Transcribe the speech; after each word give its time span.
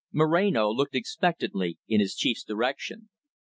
Moreno 0.11 0.71
looked 0.71 0.95
expectantly 0.95 1.77
in 1.87 1.99
his 1.99 2.15
chief's 2.15 2.43
direction. 2.43 3.09